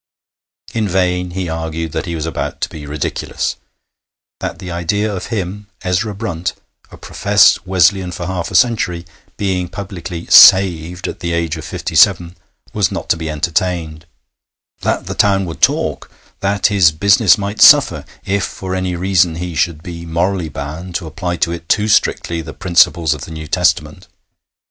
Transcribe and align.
In 0.73 0.87
vain 0.87 1.29
he 1.29 1.47
argued 1.47 1.91
that 1.91 2.07
he 2.07 2.15
was 2.15 2.25
about 2.25 2.59
to 2.61 2.69
be 2.69 2.87
ridiculous; 2.87 3.57
that 4.39 4.57
the 4.57 4.71
idea 4.71 5.13
of 5.15 5.27
him, 5.27 5.67
Ezra 5.83 6.15
Brunt, 6.15 6.53
a 6.89 6.97
professed 6.97 7.67
Wesleyan 7.67 8.11
for 8.11 8.25
half 8.25 8.49
a 8.49 8.55
century, 8.55 9.05
being 9.37 9.67
publicly 9.69 10.25
'saved' 10.25 11.07
at 11.07 11.19
the 11.19 11.33
age 11.33 11.55
of 11.55 11.63
fifty 11.65 11.93
seven 11.93 12.35
was 12.73 12.91
not 12.91 13.09
to 13.09 13.15
be 13.15 13.29
entertained; 13.29 14.07
that 14.79 15.05
the 15.05 15.13
town 15.13 15.45
would 15.45 15.61
talk; 15.61 16.09
that 16.39 16.65
his 16.65 16.91
business 16.91 17.37
might 17.37 17.61
suffer 17.61 18.03
if 18.25 18.43
for 18.43 18.73
any 18.73 18.95
reason 18.95 19.35
he 19.35 19.53
should 19.53 19.83
be 19.83 20.03
morally 20.07 20.49
bound 20.49 20.95
to 20.95 21.05
apply 21.05 21.35
to 21.37 21.51
it 21.51 21.69
too 21.69 21.87
strictly 21.87 22.41
the 22.41 22.53
principles 22.55 23.13
of 23.13 23.25
the 23.25 23.31
New 23.31 23.45
Testament. 23.45 24.07